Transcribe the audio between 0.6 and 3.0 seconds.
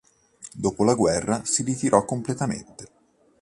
la guerra si ritirò completamente.